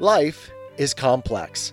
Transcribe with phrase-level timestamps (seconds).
[0.00, 1.72] Life is complex.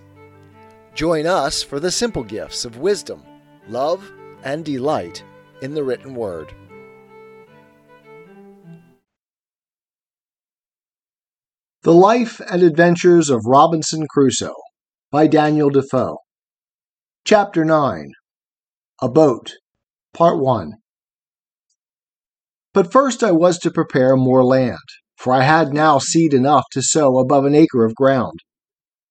[0.96, 3.22] Join us for the simple gifts of wisdom,
[3.68, 4.10] love,
[4.42, 5.22] and delight
[5.62, 6.52] in the written word.
[11.82, 14.56] The Life and Adventures of Robinson Crusoe
[15.12, 16.16] by Daniel Defoe.
[17.24, 18.10] Chapter 9
[19.02, 19.52] A Boat,
[20.12, 20.72] Part 1
[22.74, 24.78] But first I was to prepare more land,
[25.18, 28.40] for I had now seed enough to sow above an acre of ground.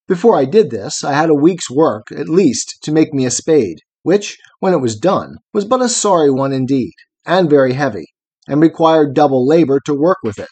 [0.07, 3.31] Before I did this, I had a week's work, at least, to make me a
[3.31, 6.94] spade, which, when it was done, was but a sorry one indeed,
[7.25, 8.05] and very heavy,
[8.47, 10.49] and required double labor to work with it.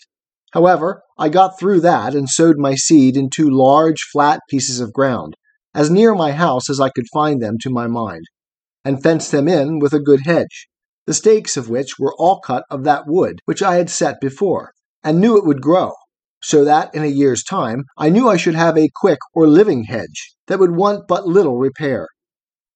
[0.54, 4.92] However, I got through that and sowed my seed in two large, flat pieces of
[4.92, 5.36] ground,
[5.76, 8.26] as near my house as I could find them to my mind,
[8.84, 10.68] and fenced them in with a good hedge,
[11.06, 14.72] the stakes of which were all cut of that wood which I had set before,
[15.04, 15.94] and knew it would grow,
[16.42, 19.86] so that in a year's time I knew I should have a quick or living
[19.86, 22.08] hedge that would want but little repair.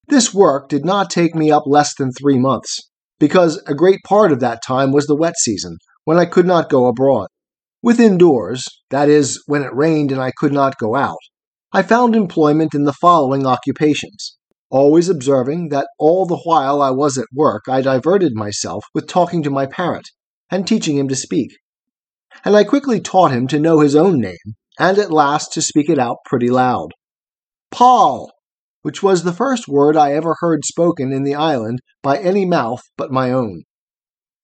[0.08, 4.32] This work did not take me up less than three months, because a great part
[4.32, 7.28] of that time was the wet season, when I could not go abroad.
[7.82, 11.18] Within doors, that is, when it rained and I could not go out,
[11.74, 14.38] I found employment in the following occupations,
[14.70, 19.44] always observing that all the while I was at work I diverted myself with talking
[19.44, 20.08] to my parrot
[20.50, 21.52] and teaching him to speak
[22.44, 25.90] and I quickly taught him to know his own name, and at last to speak
[25.90, 26.92] it out pretty loud.
[27.72, 28.32] Poll,
[28.82, 32.82] which was the first word I ever heard spoken in the island by any mouth
[32.98, 33.64] but my own.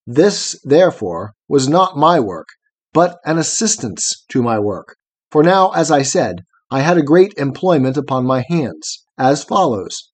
[0.06, 2.48] This, therefore, was not my work,
[2.92, 4.96] but an assistance to my work.
[5.30, 10.10] For now, as I said, I had a great employment upon my hands, as follows.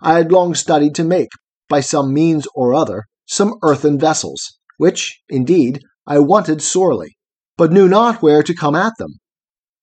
[0.00, 1.30] I had long studied to make,
[1.68, 7.16] by some means or other, some earthen vessels, which, indeed, I wanted sorely,
[7.56, 9.18] but knew not where to come at them.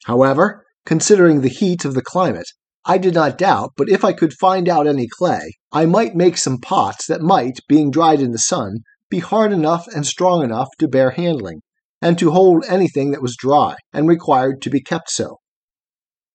[0.06, 2.48] However, considering the heat of the climate,
[2.86, 6.38] I did not doubt but if I could find out any clay, I might make
[6.38, 8.80] some pots that might, being dried in the sun,
[9.10, 11.62] be hard enough and strong enough to bear handling,
[12.02, 15.38] and to hold anything that was dry, and required to be kept so.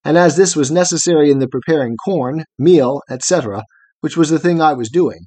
[0.04, 3.64] And as this was necessary in the preparing corn, meal, etc.,
[4.00, 5.20] which was the thing I was doing,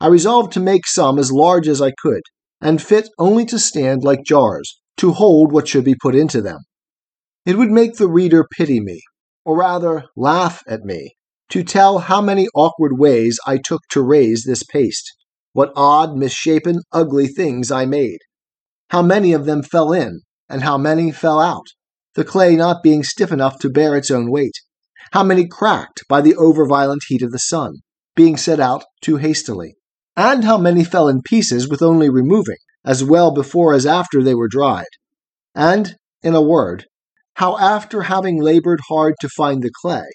[0.00, 2.22] I resolved to make some as large as I could,
[2.64, 6.60] and fit only to stand like jars, to hold what should be put into them.
[7.44, 9.02] It would make the reader pity me,
[9.44, 11.14] or rather laugh at me,
[11.50, 15.12] to tell how many awkward ways I took to raise this paste,
[15.52, 18.20] what odd, misshapen, ugly things I made,
[18.88, 21.66] how many of them fell in, and how many fell out,
[22.14, 24.54] the clay not being stiff enough to bear its own weight,
[25.12, 27.74] how many cracked by the over violent heat of the sun,
[28.16, 29.74] being set out too hastily,
[30.16, 34.34] and how many fell in pieces with only removing, as well before as after they
[34.34, 34.86] were dried.
[35.54, 36.86] And, in a word,
[37.34, 40.06] how after having labored hard to find the clay,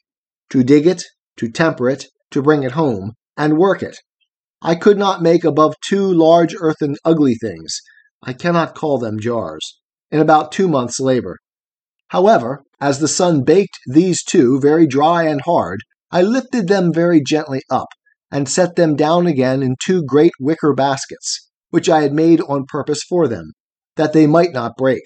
[0.50, 1.04] to dig it,
[1.38, 3.98] to temper it, to bring it home, and work it,
[4.62, 7.80] I could not make above two large earthen ugly things,
[8.22, 9.80] I cannot call them jars,
[10.12, 11.38] in about two months' labor.
[12.10, 15.80] However, as the sun baked these two very dry and hard,
[16.12, 17.88] I lifted them very gently up,
[18.32, 22.66] and set them down again in two great wicker baskets, which I had made on
[22.66, 23.52] purpose for them,
[23.96, 25.04] that they might not break.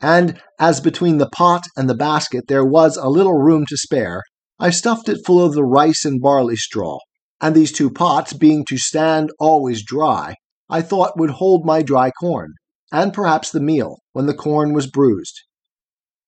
[0.00, 4.22] And as between the pot and the basket there was a little room to spare,
[4.58, 6.98] I stuffed it full of the rice and barley straw,
[7.40, 10.34] and these two pots being to stand always dry,
[10.68, 12.52] I thought would hold my dry corn,
[12.92, 15.40] and perhaps the meal, when the corn was bruised.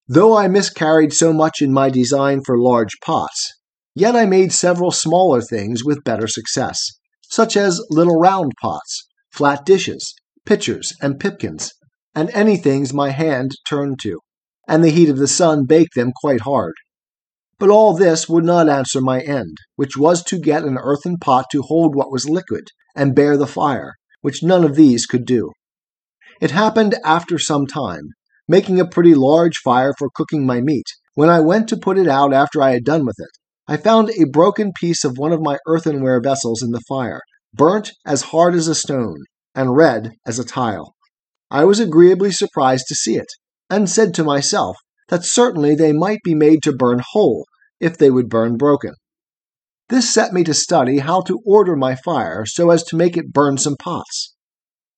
[0.09, 3.53] Though I miscarried so much in my design for large pots,
[3.95, 6.79] Yet I made several smaller things with better success,
[7.29, 10.15] such as little round pots, flat dishes,
[10.47, 11.73] pitchers, and pipkins,
[12.15, 14.21] and any things my hand turned to,
[14.67, 16.73] and the heat of the sun baked them quite hard.
[17.59, 21.47] But all this would not answer my end, which was to get an earthen pot
[21.53, 25.53] to hold what was liquid, and bear the fire, which none of these could do.
[26.41, 28.09] It happened after some time,
[28.49, 32.09] making a pretty large fire for cooking my meat, when I went to put it
[32.09, 33.29] out after I had done with it
[33.69, 37.21] I found a broken piece of one of my earthenware vessels in the fire,
[37.55, 39.19] burnt as hard as a stone,
[39.55, 40.95] and red as a tile.
[41.51, 43.29] I was agreeably surprised to see it,
[43.71, 44.77] and said to myself
[45.09, 47.47] that certainly they might be made to burn whole
[47.79, 48.95] if they would burn broken.
[49.89, 53.33] This set me to study how to order my fire so as to make it
[53.33, 54.35] burn some pots.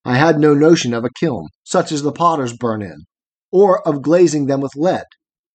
[0.05, 3.05] I had no notion of a kiln, such as the potters burn in,
[3.51, 5.07] or of glazing them with lead,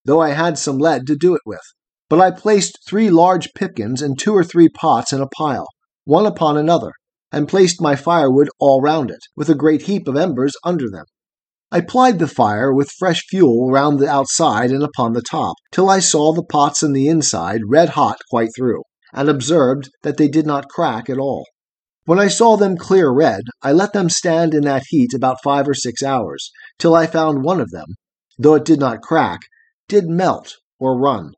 [0.05, 1.61] though I had some lead to do it with.
[2.09, 5.67] But I placed three large pipkins and two or three pots in a pile,
[6.05, 6.91] one upon another,
[7.31, 11.05] and placed my firewood all round it, with a great heap of embers under them.
[11.71, 15.87] I plied the fire with fresh fuel round the outside and upon the top, till
[15.87, 18.81] I saw the pots on the inside red hot quite through,
[19.13, 21.45] and observed that they did not crack at all.
[22.05, 25.67] When I saw them clear red, I let them stand in that heat about five
[25.67, 27.85] or six hours, till I found one of them,
[28.39, 29.41] though it did not crack,
[29.87, 31.33] did melt or run.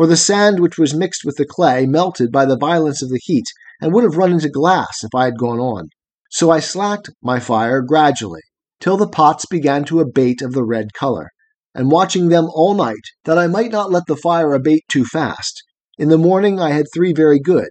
[0.00, 3.20] For the sand which was mixed with the clay melted by the violence of the
[3.22, 3.44] heat,
[3.82, 5.90] and would have run into glass if I had gone on.
[6.30, 8.40] So I slacked my fire gradually,
[8.80, 11.28] till the pots began to abate of the red color,
[11.74, 15.62] and watching them all night, that I might not let the fire abate too fast.
[15.98, 17.68] In the morning I had three very good,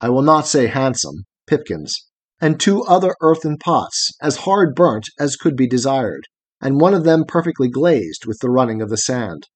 [0.00, 1.92] I will not say handsome, pipkins,
[2.40, 6.28] and two other earthen pots, as hard burnt as could be desired,
[6.60, 9.48] and one of them perfectly glazed with the running of the sand.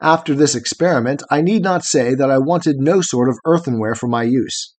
[0.00, 4.06] After this experiment, I need not say that I wanted no sort of earthenware for
[4.06, 4.74] my use.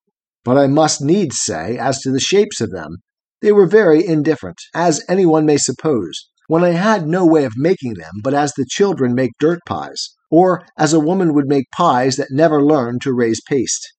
[0.45, 2.97] But I must needs say, as to the shapes of them,
[3.41, 7.95] they were very indifferent, as anyone may suppose, when I had no way of making
[7.95, 12.15] them but as the children make dirt pies, or as a woman would make pies
[12.15, 13.91] that never learned to raise paste.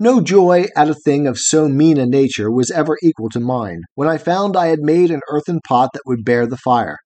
[0.00, 3.82] No joy at a thing of so mean a nature was ever equal to mine,
[3.94, 6.96] when I found I had made an earthen pot that would bear the fire,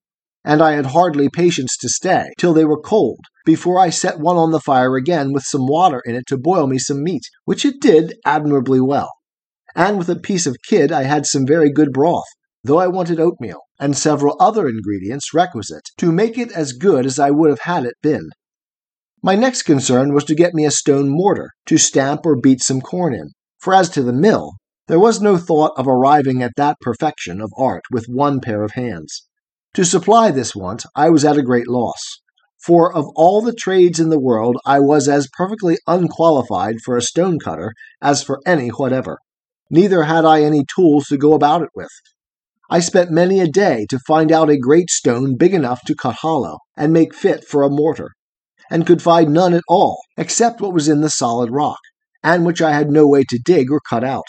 [0.42, 4.36] and I had hardly patience to stay till they were cold, before I set one
[4.36, 7.64] on the fire again with some water in it to boil me some meat, which
[7.64, 9.10] it did admirably well
[9.74, 12.26] and with a piece of kid I had some very good broth,
[12.62, 17.18] though I wanted oatmeal, and several other ingredients requisite to make it as good as
[17.18, 18.30] I would have had it been.
[19.22, 22.80] My next concern was to get me a stone mortar to stamp or beat some
[22.80, 24.52] corn in, for as to the mill,
[24.88, 28.72] there was no thought of arriving at that perfection of art with one pair of
[28.72, 29.26] hands.
[29.74, 32.20] To supply this want, I was at a great loss,
[32.64, 37.02] for of all the trades in the world, I was as perfectly unqualified for a
[37.02, 39.18] stone cutter as for any whatever
[39.72, 41.88] neither had I any tools to go about it with.
[42.70, 46.16] I spent many a day to find out a great stone big enough to cut
[46.16, 48.10] hollow and make fit for a mortar,
[48.70, 51.78] and could find none at all except what was in the solid rock,
[52.22, 54.26] and which I had no way to dig or cut out.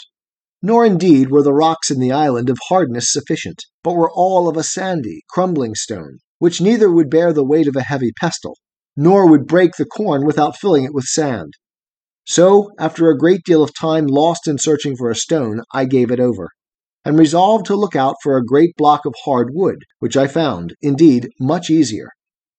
[0.62, 4.56] Nor indeed were the rocks in the island of hardness sufficient, but were all of
[4.56, 8.56] a sandy, crumbling stone, which neither would bear the weight of a heavy pestle,
[8.96, 11.54] nor would break the corn without filling it with sand.
[12.26, 16.10] So, after a great deal of time lost in searching for a stone, I gave
[16.10, 16.48] it over,
[17.04, 20.74] and resolved to look out for a great block of hard wood, which I found,
[20.80, 22.08] indeed, much easier.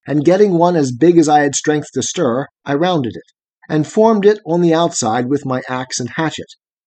[0.06, 3.24] And getting one as big as I had strength to stir, I rounded it,
[3.68, 6.46] and formed it on the outside with my axe and hatchet,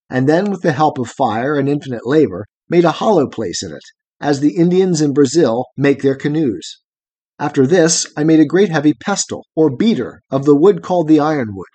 [0.09, 3.73] and then, with the help of fire and infinite labor, made a hollow place in
[3.73, 3.83] it,
[4.21, 6.77] as the Indians in Brazil make their canoes.
[7.37, 11.19] After this, I made a great heavy pestle, or beater, of the wood called the
[11.19, 11.67] ironwood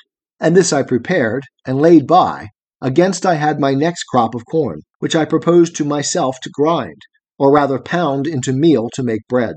[0.45, 2.49] and this I prepared and laid by,
[2.81, 7.01] against I had my next crop of corn, which I proposed to myself to grind,
[7.39, 9.57] or rather pound into meal to make bread.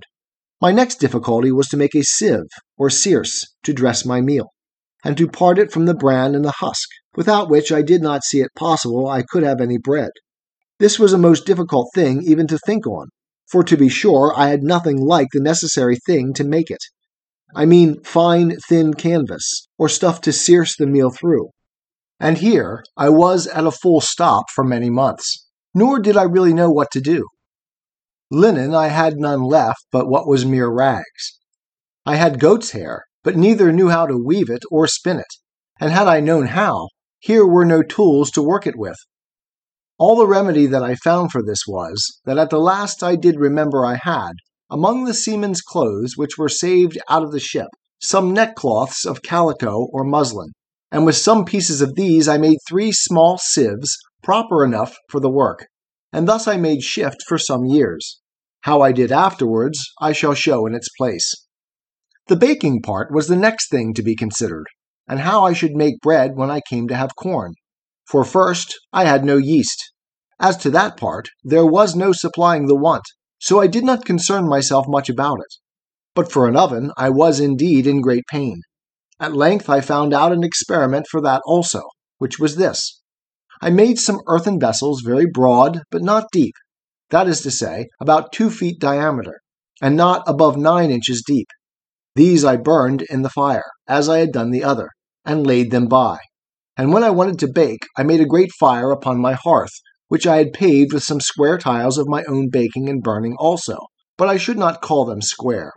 [0.62, 2.48] My next difficulty was to make a sieve,
[2.78, 4.52] or searce, to dress my meal,
[5.04, 8.24] and to part it from the bran and the husk, without which I did not
[8.24, 10.12] see it possible I could have any bread.
[10.80, 13.10] This was a most difficult thing even to think on,
[13.50, 16.84] for to be sure I had nothing like the necessary thing to make it.
[17.56, 21.50] I mean fine, thin canvas, or stuff to searce the meal through.
[22.20, 26.54] And here I was at a full stop for many months, nor did I really
[26.54, 27.26] know what to do.
[28.30, 31.40] Linen I had none left but what was mere rags.
[32.06, 35.34] I had goat's hair, but neither knew how to weave it or spin it,
[35.80, 38.98] and had I known how, here were no tools to work it with.
[40.00, 43.40] All the remedy that I found for this was, that at the last I did
[43.40, 44.34] remember I had,
[44.70, 49.88] among the seamen's clothes which were saved out of the ship, some neckcloths of calico
[49.92, 50.52] or muslin,
[50.92, 55.32] and with some pieces of these I made three small sieves proper enough for the
[55.32, 55.66] work,
[56.14, 58.20] and thus I made shift for some years.
[58.62, 61.34] How I did afterwards I shall show in its place.
[62.28, 64.68] The baking part was the next thing to be considered,
[65.08, 67.56] and how I should make bread when I came to have corn.
[68.08, 69.92] For first, I had no yeast.
[70.40, 73.04] As to that part, there was no supplying the want,
[73.40, 75.56] so I did not concern myself much about it.
[76.16, 78.62] But for an oven, I was indeed in great pain.
[79.20, 81.82] At length I found out an experiment for that also,
[82.18, 83.02] which was this.
[83.62, 86.54] I made some earthen vessels very broad, but not deep,
[87.10, 89.42] that is to say, about two feet diameter,
[89.82, 91.48] and not above nine inches deep.
[92.16, 94.90] These I burned in the fire, as I had done the other,
[95.26, 96.20] and laid them by.
[96.78, 99.74] And when I wanted to bake, I made a great fire upon my hearth,
[100.10, 103.80] which I had paved with some square tiles of my own baking and burning also,
[104.16, 105.74] but I should not call them square.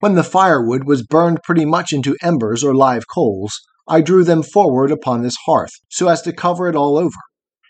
[0.00, 3.52] When the firewood was burned pretty much into embers or live coals,
[3.86, 7.20] I drew them forward upon this hearth, so as to cover it all over,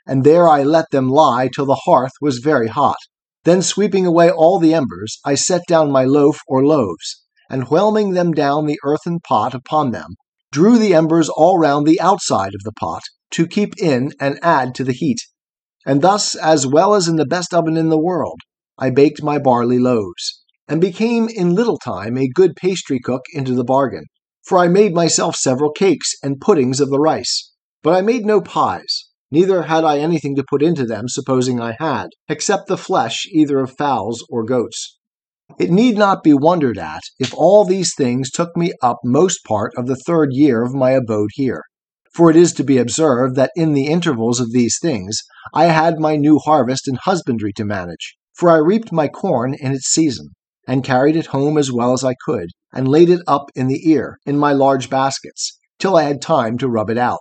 [0.07, 2.99] and there I let them lie till the hearth was very hot.
[3.43, 8.13] Then, sweeping away all the embers, I set down my loaf or loaves, and whelming
[8.13, 10.15] them down the earthen pot upon them,
[10.55, 14.73] drew the embers all round the outside of the pot, to keep in and add
[14.73, 15.19] to the heat.
[15.85, 18.39] And thus, as well as in the best oven in the world,
[18.79, 23.53] I baked my barley loaves, and became in little time a good pastry cook into
[23.53, 24.05] the bargain.
[24.47, 27.51] For I made myself several cakes and puddings of the rice,
[27.83, 31.75] but I made no pies, neither had I anything to put into them, supposing I
[31.81, 34.94] had, except the flesh either of fowls or goats.
[35.57, 39.73] It need not be wondered at if all these things took me up most part
[39.77, 41.63] of the third year of my abode here.
[42.13, 46.01] For it is to be observed that in the intervals of these things I had
[46.01, 50.31] my new harvest and husbandry to manage, for I reaped my corn in its season,
[50.67, 53.89] and carried it home as well as I could, and laid it up in the
[53.89, 57.21] ear, in my large baskets, till I had time to rub it out,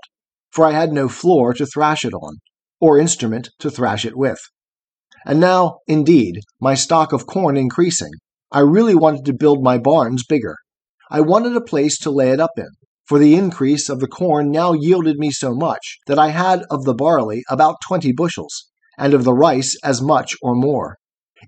[0.52, 2.38] for I had no floor to thrash it on,
[2.80, 4.40] or instrument to thrash it with.
[5.25, 8.12] And now, indeed, my stock of corn increasing,
[8.55, 10.57] I really wanted to build my barns bigger.
[11.10, 12.69] I wanted a place to lay it up in,
[13.07, 16.83] for the increase of the corn now yielded me so much that I had of
[16.83, 20.98] the barley about twenty bushels, and of the rice as much or more,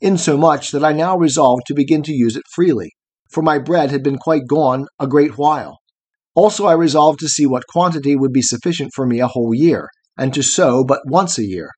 [0.02, 2.90] insomuch that I now resolved to begin to use it freely,
[3.30, 5.78] for my bread had been quite gone a great while.
[6.34, 9.90] Also, I resolved to see what quantity would be sufficient for me a whole year,
[10.18, 11.70] and to sow but once a year.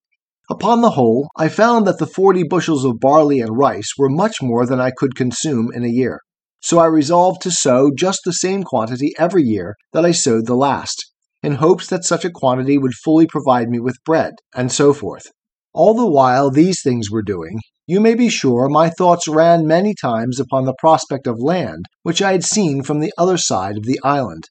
[0.49, 4.41] Upon the whole, I found that the forty bushels of barley and rice were much
[4.41, 6.21] more than I could consume in a year.
[6.61, 10.55] So I resolved to sow just the same quantity every year that I sowed the
[10.55, 11.11] last,
[11.43, 15.25] in hopes that such a quantity would fully provide me with bread, and so forth.
[15.73, 19.93] All the while these things were doing, you may be sure my thoughts ran many
[19.93, 23.83] times upon the prospect of land which I had seen from the other side of
[23.83, 24.45] the island.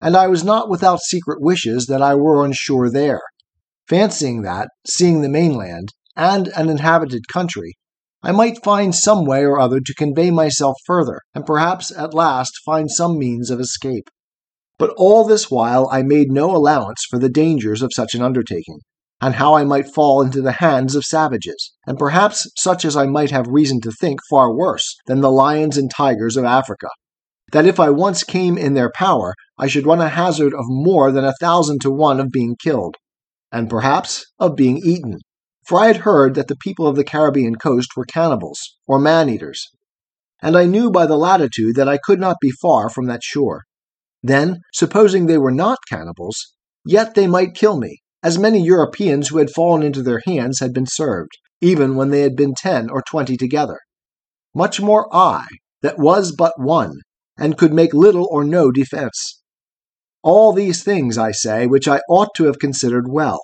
[0.00, 3.22] And I was not without secret wishes that I were on shore there,
[3.92, 7.74] fancying that, seeing the mainland, and an inhabited country,
[8.22, 12.54] I might find some way or other to convey myself further, and perhaps at last
[12.64, 14.08] find some means of escape.
[14.78, 18.78] But all this while I made no allowance for the dangers of such an undertaking,
[19.20, 23.04] and how I might fall into the hands of savages, and perhaps such as I
[23.04, 26.88] might have reason to think far worse than the lions and tigers of Africa.
[27.52, 31.12] That if I once came in their power, I should run a hazard of more
[31.12, 32.96] than a thousand to one of being killed,
[33.52, 35.18] and perhaps of being eaten
[35.66, 39.28] for I had heard that the people of the Caribbean coast were cannibals, or man
[39.28, 39.70] eaters,
[40.42, 43.62] and I knew by the latitude that I could not be far from that shore.
[44.24, 46.36] Then, supposing they were not cannibals,
[46.84, 50.72] yet they might kill me, as many Europeans who had fallen into their hands had
[50.72, 51.30] been served,
[51.60, 53.78] even when they had been ten or twenty together.
[54.54, 55.46] Much more I,
[55.82, 56.94] that was but one,
[57.38, 59.41] and could make little or no defense.
[60.22, 63.40] All these things, I say, which I ought to have considered well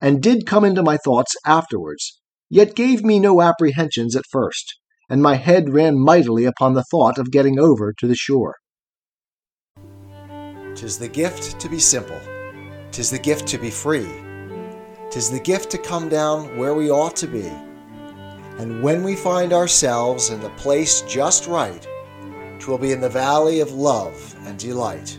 [0.00, 2.20] and did come into my thoughts afterwards,
[2.50, 7.18] yet gave me no apprehensions at first, and my head ran mightily upon the thought
[7.18, 8.56] of getting over to the shore.
[10.74, 12.20] Tis the gift to be simple,
[12.92, 14.08] tis the gift to be free,
[15.10, 17.50] tis the gift to come down where we ought to be.
[18.58, 21.86] And when we find ourselves in the place just right,
[22.58, 25.18] twill be in the valley of love and delight.